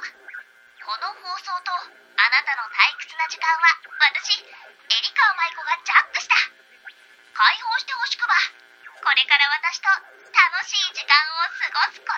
[0.00, 6.34] この放送とあなたの退屈な時間は私エリカ舞子がジャックした。
[7.36, 8.34] 解放してほしくば。
[9.04, 9.88] これから私と
[10.32, 12.12] 楽しい時間を過ごすこ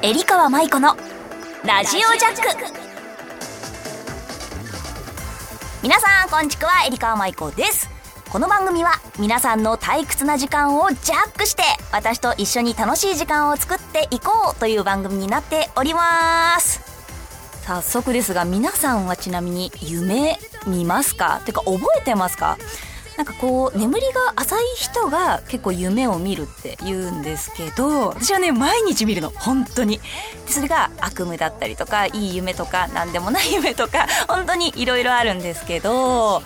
[0.00, 0.06] と。
[0.06, 0.96] エリカ舞子の
[1.64, 2.44] ラジオジャック。
[5.82, 6.84] 皆さんこんちくは。
[6.86, 7.93] エリカ舞子です。
[8.34, 8.90] この番組は
[9.20, 11.62] 皆さんの退屈な時間をジャックして
[11.92, 16.80] 私と一緒に楽しい時間を作っていこうという番組になっております。
[17.64, 20.36] 早速ですが皆さんはちなみに夢
[20.66, 21.42] 見ますか？
[21.46, 22.58] てか覚えてますか？
[23.16, 30.00] なんかこう眠りが浅い人が結構夢を見るって言うんですけど私はね毎日見るの本当に。
[30.48, 36.42] それが悪夢だったりとかいい夢とか何でもない夢とか本当にいろいろあるんですけどあ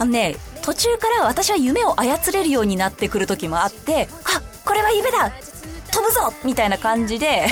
[0.00, 5.32] のね途中から私は夢を操れるようになってくる時もあってあこれは夢だ
[5.90, 7.46] 飛ぶぞみたいな感じで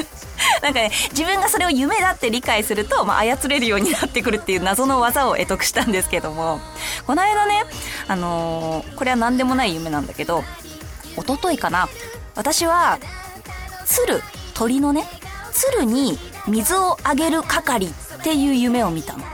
[0.62, 6.60] なんかね自分がそれを夢だって理解すると、まあ、操れるようになってくるっていう謎の技を得得したんですけども。
[7.06, 7.64] この間ね
[8.08, 10.42] あのー、これは何でもない夢なんだけど
[11.16, 11.88] 一昨日かな
[12.34, 12.98] 私は
[13.84, 14.22] 鶴
[14.54, 15.06] 鳥のね
[15.52, 17.90] 鶴に水をあげる係っ
[18.22, 19.24] ていう夢を見たの。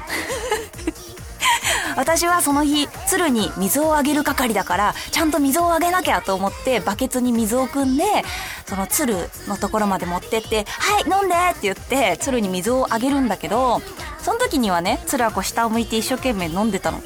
[1.97, 8.05] 私はその日鶴に水をあげる係だからちゃんと水をあげなきゃと思ってバケツに水を汲んで
[8.67, 9.17] その鶴
[9.49, 13.83] のところまで持ってって「はい飲んで!」って言って鶴に水をあげるんだけど
[14.21, 17.03] その時にはね鶴はこう下を向いて一生懸命飲んでたの。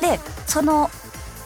[0.00, 0.90] でその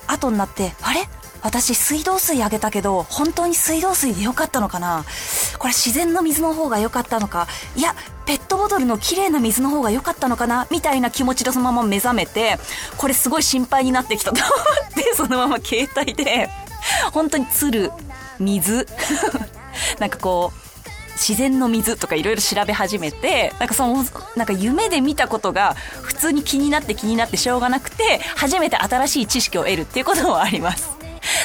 [0.06, 1.08] 後になって「あれ？
[1.42, 5.04] 私水道水あげたけど本当に水道水でよかったのかな？
[5.58, 7.46] これ自然の水の方が良かったのか？
[7.76, 12.58] いやペットボトルの綺麗な水の方が良かったのかなみたいな気持ちでそのまま目覚めて
[12.96, 14.48] これすごい心配になってきたと思
[14.90, 16.48] ってそのまま携帯で。
[17.12, 17.90] 本当に鶴
[18.38, 18.86] 水。
[19.98, 24.04] なんかこう自然の水とかいろいろ調べ始めてなんかその
[24.36, 30.95] なんか夢で見たことが普通に気になって気になってしょうがなくて初めて新しい知識を得るっていうこともあります。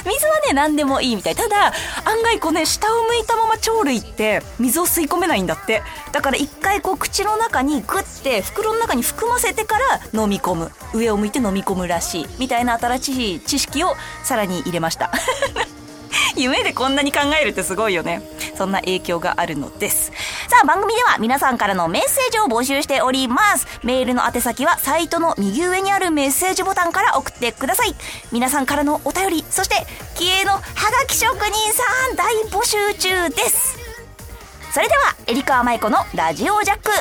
[0.05, 1.35] 水はね何でもいいみたい。
[1.35, 1.67] ただ
[2.05, 5.81] 案外こうね下を向いたまま鳥類って水を吸い込めないんだって。
[6.11, 9.77] だから一回こう口の中にグッて袋の中に含ませてか
[10.13, 10.71] ら飲み込む。
[10.93, 12.27] 上を向いて飲み込むらしい。
[12.39, 15.11] みたいな新しい知識をさらに入れました。
[16.35, 18.21] 夢でこんなに考えるってすごいよね。
[18.55, 20.11] そんな影響があるのです。
[20.49, 23.67] さあ番組では皆さんからのメッセージを募集しております。
[23.83, 27.95] メールの宛先はサイトの右上にあるメッセージボタンから送ってください。
[28.31, 29.85] 皆さんからのお便りそして
[30.15, 30.61] 気鋭のハ
[31.01, 33.77] ガキ職人さん大募集中です。
[34.73, 36.91] それではエリカーマイコのラジオジャック。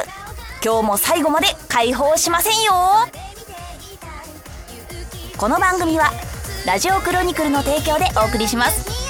[0.63, 2.73] 今日も最後まで解放しませんよ。
[5.37, 6.11] この番組は
[6.67, 9.10] ラジオクロニクルの提供でお送りします。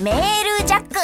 [0.00, 0.94] メールジャック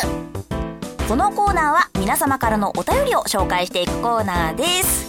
[1.07, 5.07] このコーナーは皆様からのお便りを紹介していくコーナーです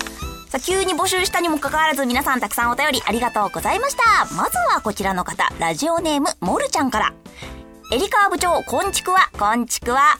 [0.49, 4.33] さあ、急に募集したにもかかわらず皆さんたくさんお便りありがとうございました。
[4.33, 7.13] まずはこちらの方、ラジオネーム、モルちゃんから。
[7.93, 10.17] エリカー部長、こんちくわ、こんちくわ。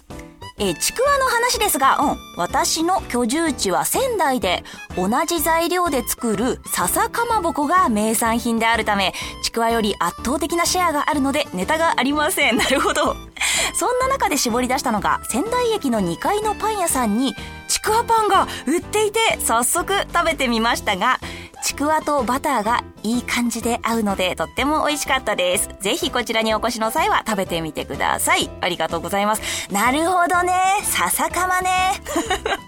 [0.60, 4.64] えちくわの話ですが、うん、私の居住地は仙台で、
[4.96, 9.14] 同じ材料で作る笹かまぼこが名産品であるため、
[9.44, 12.58] ちくわより圧倒的なシェアがあるので、ネタがありません。
[12.58, 13.27] なるほど。
[13.74, 17.36] そんな中で絞り出したのが、仙台駅の2階のパン屋さんに、
[17.68, 21.20] ちくわパンが売っていて、早速食べてみましたが、
[21.64, 25.70] ちくわとバターがいい感じで合うのでとっても美味しかったです。
[25.82, 28.50] ぜひこちらにお越しの際は食べてみてください。
[28.62, 29.72] ありがとうございます。
[29.72, 30.54] なるほどね。
[30.84, 31.70] 笹かまね。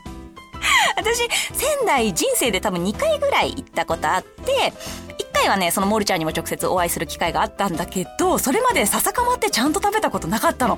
[0.97, 1.19] 私、
[1.53, 4.73] 仙台人生で多分2回ぐらい行ったことあって、
[5.39, 10.77] 回はね、そのモルちゃんにも直接お会いする機会があったんだけど、それまで笹かまってちゃんと食べたことなかったの。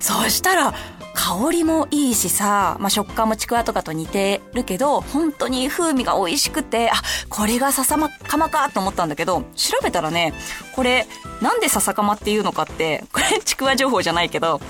[0.00, 0.74] そしたら、
[1.14, 6.94] 香りもいいしさ、まあ、食感もちくわとかと似てるけど、本当に風味が美味しくて、あ、
[7.28, 10.34] これが笹かまかと思ったんだけど、調べたらね、
[10.74, 11.06] これ、
[11.40, 14.60] なんで笹かまっていうのかって、これちくわ情報じゃないけど、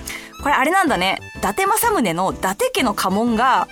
[0.43, 3.69] これあれなんだね、伊達政宗の伊達家の家紋が、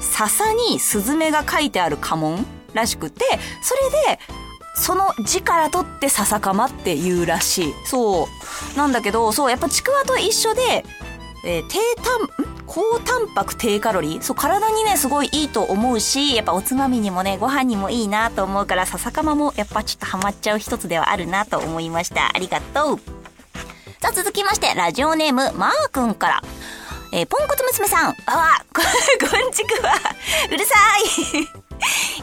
[0.00, 2.44] 笹にスズメが書いてある家紋
[2.74, 3.24] らしくて、
[3.62, 4.20] それで、
[4.76, 7.74] その字から取って笹かまって言うらしい。
[7.86, 8.28] そ
[8.74, 8.78] う。
[8.78, 10.84] なんだけど、そう、やっぱちくわと一緒で、
[11.44, 14.22] えー、低タン、高タンパク低カロリー？
[14.22, 22.30] そう、体にね、すごいいいと思うし、やっぱおつまみにもね、ご飯にもいいなと思うから、笹かまもやっぱちょっとハマっちゃう一つではあるなと思いました。
[22.34, 22.98] ありがとう。
[24.00, 26.42] さあ、続きまして、ラジオネーム、マー君から。
[27.12, 28.82] えーポンコツ娘さん、あわ、こ、
[29.20, 29.92] こんちくわ、
[30.50, 30.74] うるさ
[31.62, 31.65] い。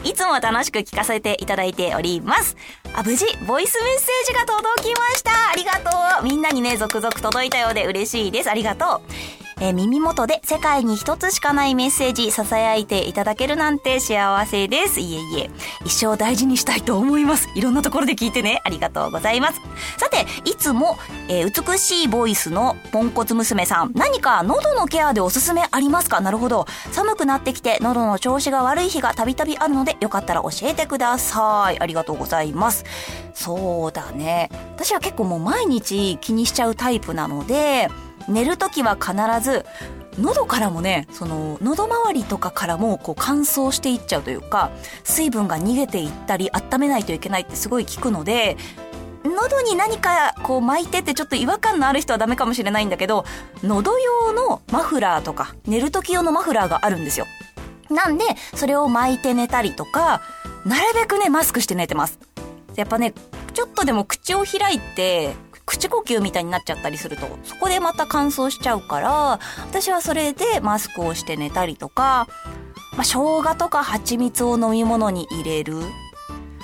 [0.04, 2.56] いつも楽しく聞かせていただいております。
[2.94, 5.30] あ、無事、ボイスメッセージが届きました。
[5.50, 6.24] ありがとう。
[6.24, 8.50] みんなにね、続々届いたようで嬉しいです。
[8.50, 9.02] ありがと
[9.40, 9.43] う。
[9.64, 15.00] えー耳元で世界に一つしかないメッセージ囁いていただけるなんて幸せです。
[15.00, 15.50] いえいえ、
[15.86, 17.48] 一生大事にしたいと思います。
[17.54, 18.60] いろんなところで聞いてね。
[18.64, 19.60] ありがとうございます。
[19.96, 26.20] さて、いつも、えー美しいボイスのポンコツ娘さん、何か喉のケアでおすすめありますか？
[26.20, 26.66] なるほど。
[26.92, 31.80] 寒くなってきて喉の調子が悪い日がたびたびあるので、よかったら教えてください。
[31.80, 32.84] ありがとうございます。
[33.32, 34.50] そうだね。
[34.74, 37.88] 私は結構もう毎日気にしちゃうタイプなので、
[38.28, 39.64] 寝るときは必ず、
[40.18, 44.70] 喉からもね、その、喉周りとかからも、こう、乾燥していっちゃうというか、
[45.02, 48.56] 水分が逃げていったり、温めないといけないってすごい聞くので、
[49.24, 53.24] 喉に何かこう巻いてってちょっと違和感のある人はダメかもしれないんだけど、
[53.62, 57.26] 喉用のマフラーとか、寝る時用のマフラーがあるんですよ。
[57.90, 58.24] なんで、
[58.54, 60.20] それを巻いて寝たりとか、
[60.66, 62.18] なるべくね、マスクして寝てます。
[62.76, 63.14] やっぱね、
[63.54, 65.34] ちょっとでも口を開いて、
[65.66, 72.28] 口呼吸みたいになっちゃったりすると、そこでまた乾燥しちゃうから、私はそれでマスクをして寝たりとか、
[72.92, 75.82] まあ、生姜とか蜂蜜を飲み物に入れる。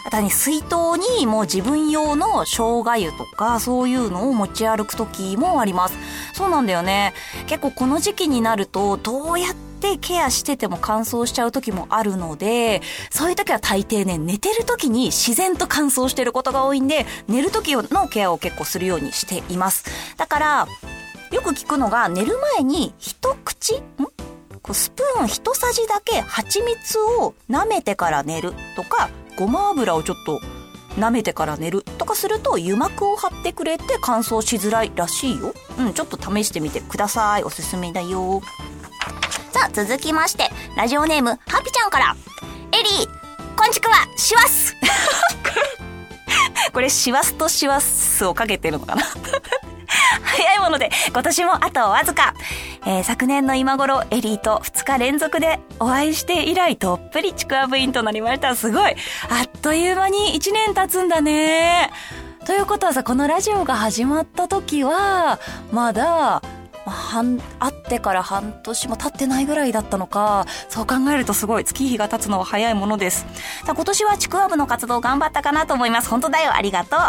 [0.06, 0.74] あとね、水筒
[1.18, 5.98] にもう自分用の生姜湯とか、そういうのを持ち歩く時もあります。
[6.32, 7.12] そうなんだよね。
[7.46, 19.84] 結構この時期になると、どうやってケアしてても乾燥しちゃう時もあるので、そういう時は大抵ね、寝てる時に自然と乾燥してることが多いんで、寝る時のケアを結構するようにしています。
[20.16, 20.68] だから、
[21.32, 23.82] よく聞くのが、寝る前に一口ん？
[24.62, 30.40] こうスプーン一さじだけ蜂蜜を舐めてから寝るとか、ごま油をちょっと
[30.96, 35.54] 舐めてから寝るとかすると油膜を張ってくれて乾燥しづらいらしいよ。
[35.78, 37.44] うん、ちょっと試してみてください。
[37.44, 38.42] おすすめだよ。
[39.52, 42.16] さあ、続きまして、ラジオネーム、ハピちゃんから。
[42.72, 44.76] エリー、こんちくわ、しわす
[46.72, 49.02] これ、しわすとしわすをかけてるのかな？
[50.22, 52.34] 早いもので、今年もあとわずか。
[52.86, 58.54] えー昨年の今頃、エリーと2日連続でお会いして以来、どっぷりちくわ部員となりました。
[58.54, 58.92] すごい。
[59.28, 61.90] あっという間に1年経つんだね。
[62.46, 65.38] ということはさ、このラジオが始まった時は、
[65.72, 66.42] まだ、
[66.86, 73.26] まあ半、会ってから半年も経ってないぐらいだったのか、そう考えるとすごい月日が経つのは早いものです。
[73.64, 76.08] さあ今年はちくわ部の活動頑張ったかなと思います。
[76.08, 77.00] 本当だよ、ありがとう。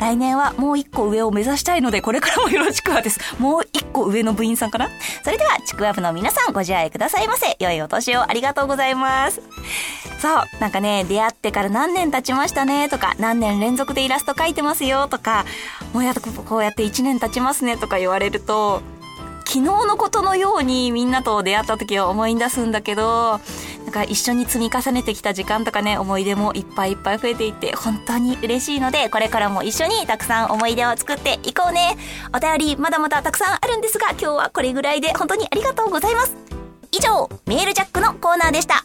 [0.00, 3.20] 来年はもう一個上を目指したいので、これからもよろしくはです。
[3.38, 4.88] もう一個上の部員さんかな？
[5.22, 7.56] それでは、ちくわ部の皆さんご自愛くださいませ。
[7.60, 9.40] 良いお年をありがとうございます。
[10.20, 12.88] そう、なんかね、出会ってから何年経ちましたね？
[12.88, 15.08] とか、何年連続でイラスト描いてますよ？
[15.08, 15.44] とか、
[15.92, 17.76] もうやっとこうやって1年経ちますね？
[17.76, 18.82] とか言われると、
[19.50, 23.40] 昨日のことのようにみんなと出会った時を思い出すんだけど、
[23.82, 31.96] なんか一緒に積み重ねてきた時間とかね、思い出もいっぱいいっぱい増えていって、本当に嬉しいので、これからも一緒にたくさん思い出を作っていこうね。
[32.32, 36.36] お便りまだまだたくさんあるんですが、今日はこれぐらいで本当にありがとうございます。
[36.92, 38.84] 以上、メールジャックのコーナーでした。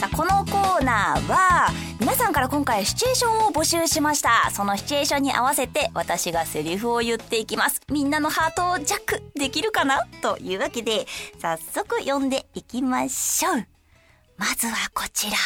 [0.00, 1.68] さあこのコーナーは
[2.00, 4.50] 皆さんから今回シチュエーションを募集しました。
[4.50, 7.82] そのシチュエーションに合わせて私がセリフを言っていきます。
[7.90, 10.06] みんなのハートをジャックできるかな？
[10.22, 11.06] というわけで
[11.38, 13.66] 早速読んでいきましょう。
[14.38, 15.36] まずはこちら。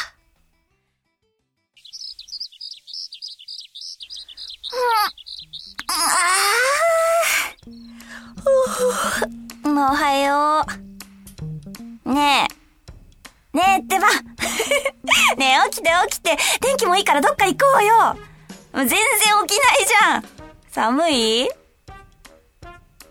[9.66, 9.78] んうん。
[9.80, 10.64] あおはよ
[12.06, 12.12] う。
[12.12, 12.53] ねえ。
[15.74, 18.16] 起きて起きて天気もいいからどっか行こうよ。
[18.72, 18.98] 全然
[19.46, 20.24] 起きないじゃん。
[20.70, 21.42] 寒い？
[21.44, 21.48] い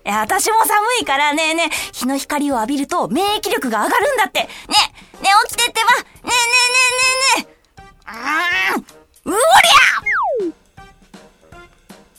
[0.03, 4.41] や、私も寒いからねえねえ、日の光を浴びると免疫力が上がるんだって。
[4.41, 5.89] ねえ、ねえ起きてってば。
[5.95, 6.35] ねえね
[7.37, 8.83] えねえねえねえ。
[9.25, 9.33] うーん。
[9.33, 9.43] うおり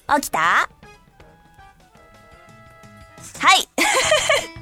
[0.08, 0.20] ゃ！
[0.20, 0.38] 起きた？
[0.38, 0.68] は
[3.54, 3.68] い。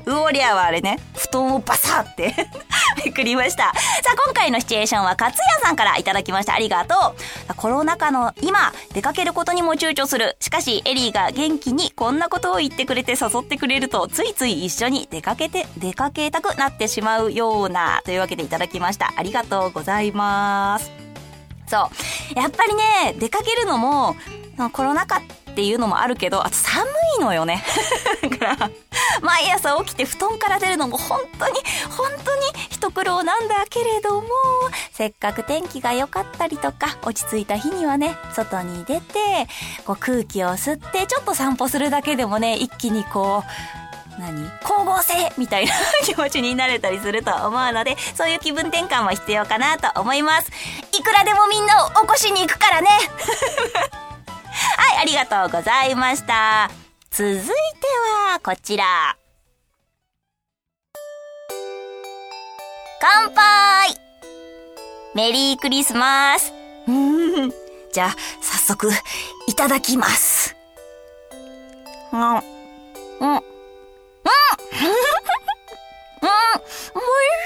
[0.07, 2.35] ウオリアはあれね、布団をバサーって
[3.05, 3.65] めくりました。
[3.65, 3.73] さ
[4.13, 6.55] あ、今回のシチュエーションは勝也さんからいただきました。
[6.55, 7.15] ありがと
[7.51, 7.55] う。
[7.55, 10.37] コロナ禍の今、出かけることにも躊躇する。
[10.41, 19.13] しかし、エリーが元気にこんなことを言ってくれて誘ってくれると、ついつい一緒に出かけて、出かけたくなってしまうような、というわけでいただきました。
[19.17, 20.91] ありがとうございます。
[21.69, 21.91] そ
[22.35, 22.39] う。
[22.39, 24.17] やっぱりね、出かけるのも、
[24.73, 26.87] コロナ禍ってっていうのもあるけど、あと寒
[27.19, 27.63] いのよね。
[28.41, 28.71] だから、
[29.21, 34.29] 毎朝起きて布団から出るのも本当に、本当に一苦労なんだけれども、
[34.93, 39.47] せっかく天気が良かったりとか、落ち着いた日にはね、外に出て、
[39.85, 44.51] こう空気を吸って、ちょっと散歩するだけでもね、一気にこう、何？
[44.63, 45.73] 光合成みたいな
[46.05, 50.51] 気持ちになれたりすると思うので、そういう気分転換も必要かなと思います。
[50.93, 52.89] いくらでもみんなを起こしに行くからね
[54.53, 56.71] はい、ありがとうございました。
[57.11, 57.47] 続いて
[58.31, 59.17] はこちら。
[63.01, 63.97] 乾杯
[65.15, 66.53] メリークリスマス
[67.93, 68.91] じゃあ、早速、
[69.47, 70.57] いただきます。
[72.11, 72.21] うん。
[72.21, 72.31] うん。
[72.31, 72.39] うん。
[72.39, 73.31] うん。
[73.31, 73.41] おい
[77.01, 77.45] し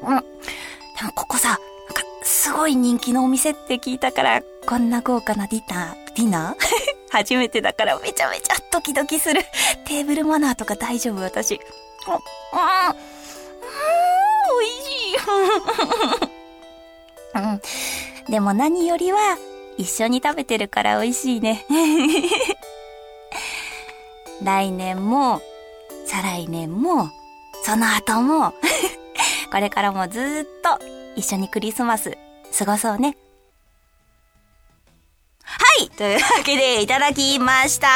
[0.00, 0.06] い。
[0.06, 0.20] うん。
[0.20, 1.64] でもここさ、なんか、
[2.22, 6.56] すごい人気のお店って聞いたから、こんな豪華なディナー、ディナー？
[7.10, 9.42] 初めてだからめちゃめちゃドキドキする。
[9.86, 11.20] テーブルマナーとか大丈夫？
[11.22, 11.54] 私。
[11.54, 11.60] うん。
[12.14, 12.20] うん。
[14.60, 15.16] 美味しい。
[17.36, 17.60] うん。
[18.32, 19.36] でも何よりは、
[19.76, 21.66] 一緒に食べてるから美味しいね。
[24.42, 25.42] 来年も、
[26.06, 27.10] 再来年も、
[27.64, 28.52] その後も
[29.50, 30.22] これからもずっ
[30.62, 30.78] と
[31.16, 32.18] 一緒にクリスマス
[32.58, 33.16] 過ごそうね。
[35.66, 35.88] はい。
[35.88, 37.88] というわけで、いただきました。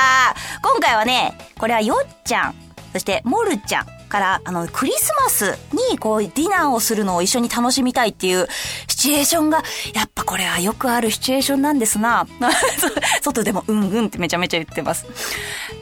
[0.62, 2.54] 今回はね、これはよっちゃん、
[2.94, 5.58] そしてモルちゃんから、あの、クリスマス
[5.90, 8.48] に、こう、ディナーをするのを一緒に楽しみたいっていう
[8.88, 9.62] シチュエーションが、
[9.94, 12.26] やっこれはよくあるシチュエーションなんですな。
[13.24, 15.06] 外でもうんうんってめちゃめちゃ言ってます。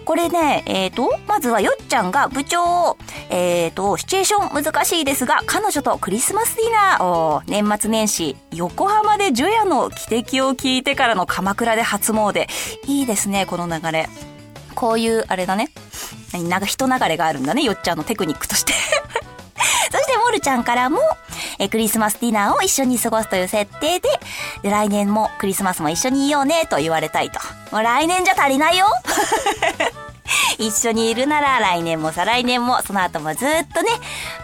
[0.04, 2.96] これね、えっ、ー、と、まずはよっちゃんが部長、
[3.28, 12.46] えっ、ー、と、シチュエーション難しいですが、彼女とクリスマスディナーを年末年始、横浜で除夜の汽笛を聞いてからの鎌倉で初詣。
[12.86, 14.08] いいですね、この流れ。
[14.76, 15.70] こういう、あれだね。
[16.32, 18.74] なんか人流れがあるんだね、よっちゃんのテクニックとして
[19.90, 21.00] そして、モルちゃんからも、
[21.58, 24.08] え、クリスマスディナーを一緒に過ごすという設定で、
[24.62, 27.40] で、来年もクリスマスも一緒にいようね、と言われたいと。
[27.72, 28.86] もう来年じゃ足りないよ
[30.58, 33.90] 一緒にいるなら来年も再来年もその後もずっとね、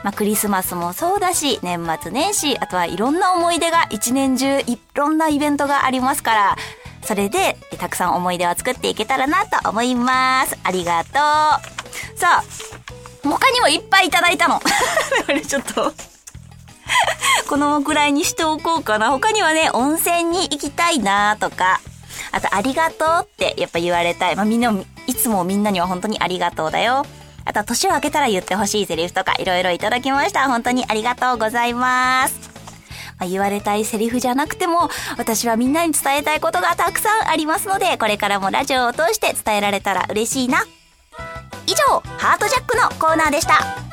[0.03, 6.57] まあ、クリスマスもそうだし、年末年始、あとはいろんな思い出が一年中いろんなイベントがありますから、
[7.03, 10.57] それでたくさん思い出を作っていけたらなと思います。
[10.63, 11.13] ありがとう。
[12.19, 12.45] さあ、
[13.23, 14.61] 他にもいっぱいいただいたの。
[15.27, 15.93] これちょっと
[17.53, 19.11] このぐらいにしておこうかな。
[19.11, 21.83] 他にはね、温泉に行きたいなとか、
[22.31, 24.37] あと、ありがとうってやっぱ言われたい。
[24.37, 24.73] まあ、みんな、
[25.07, 27.05] いつもみんなには本当にありがとうだよ。
[27.45, 30.49] あとは、年を明けたら言ってほしいセリフとか、いろいろいただきました。
[30.49, 32.41] 本当にありがとうございます。
[33.19, 40.65] まあ、言われたいセリフじゃなくても、私はみんなに伝えたいことがたくさんありますので、これからもラジオを通して伝えられたら嬉しいな。
[41.67, 43.92] 以上、ハートジャックのコーナーでした。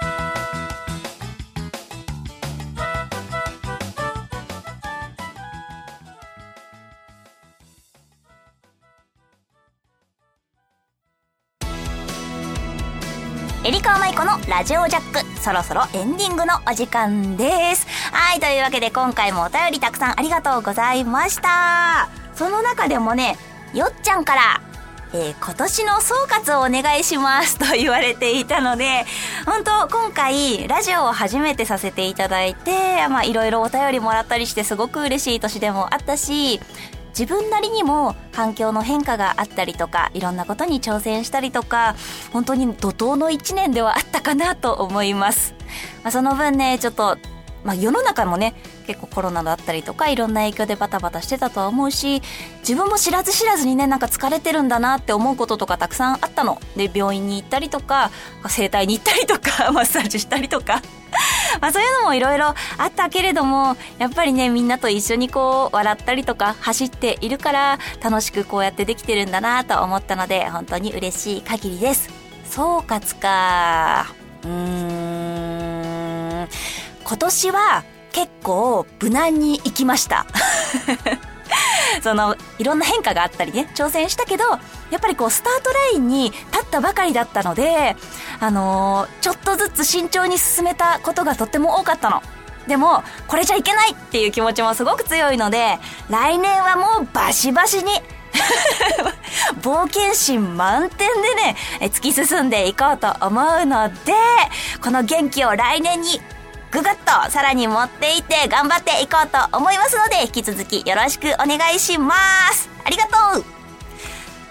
[14.50, 17.86] ラジオジャック、そろそろエンディングのお時間です。
[18.12, 22.10] はい、というわけで今回もお便りたくさんありがとうございました。
[22.34, 23.38] その中でもね、
[23.76, 24.62] よっちゃんから、
[25.14, 29.06] えー、今年の総括をお願いします と言われていたので、
[29.46, 36.60] 本当今回ラジオを初めてさせていただいて、まあいろいろお便りもらったりしてすごく嬉しい年でもあったし、
[37.10, 41.96] 自分なりにも環境の変化があったりとかいろんなことに挑戦したりとか
[42.32, 45.54] 本当に怒涛の1年ではあったかなと思います、
[46.04, 47.18] まあ、その分ねちょっと
[47.64, 48.54] まあ、世の中もね
[48.88, 52.22] 結構コロナだったりとかいろんな影響でバタバタしてたとは思うし
[52.60, 56.60] 自分も知らず知らずにねなんか疲れてるんだなって思うこととかたくさんあったの。
[56.76, 58.12] で病院に行ったりとか
[58.48, 60.82] 整体に行ったりとかマッサージしたりとか。
[61.62, 72.10] まあそういうのもいろいろあったけれども、やっぱりね、みんなと一緒にこう、笑ったりとか走っているから、楽しくこうやってできてるんだなと思ったので、本当に嬉しい限りです。
[72.46, 74.08] 総括か。
[74.44, 76.50] うーん。
[77.04, 80.26] 今年は結構無難に行きました。
[82.04, 84.44] その、いろんな変化があったりね、挑戦したけど、
[84.90, 87.96] やっぱりこう、スタートラインに立ったばかりだったので、
[88.40, 92.22] あのー、ちょっとずつ慎重に進めたことがとっても多かったの。
[92.68, 95.80] でも、これじゃいけないっていう気持ちもすごく強いので、
[96.10, 97.92] 来年はもうバシバシに
[99.62, 104.14] 冒険心満点でね、突き進んでいこうと思うので、
[104.84, 106.22] この元気を来年に
[106.72, 112.14] ぐぐっとさらに持っていって頑張っていこうと思いますので、引き続きよろしくお願いしま
[112.52, 112.70] す。
[112.84, 113.60] ありがとう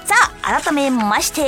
[0.05, 1.43] さあ、改めまして、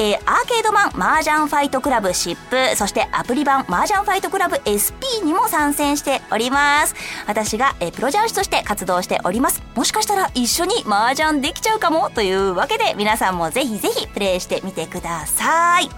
[0.00, 6.96] えー、アーケード版麻雀ファイトクラブシップ、そしてアプリ版麻雀ファイトクラブ SP にも参戦しております。
[7.28, 9.62] 私が、えー、プロ雀士として活動しております。
[9.76, 15.88] もしかしたら一緒に麻雀できちゃうかもというわけで、皆さんもぜひぜひプレイしてみてください。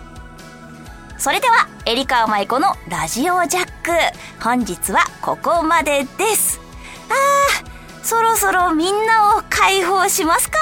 [1.17, 3.76] それでは、エリカ舞子のラジオジャック。
[4.43, 6.61] 本日はここまでです。
[7.09, 10.59] あー、そろそろみんなを解放しますか。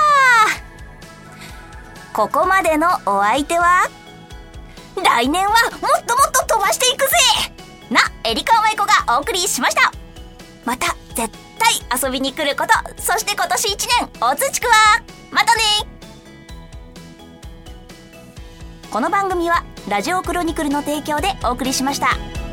[2.13, 3.89] ここまでのお相手は、
[5.03, 7.17] 来年はもっともっと飛ばしていくぜ
[7.91, 9.93] な、エリカ舞子がお送りしました。
[10.65, 13.77] また、絶対遊びに来ること、そして今年1
[14.21, 14.73] 年、おつちくわ
[15.31, 15.63] またね
[18.91, 22.44] この番組は、ラジオクロニクルの提供でお送りしました。